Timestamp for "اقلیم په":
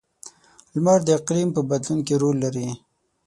1.19-1.61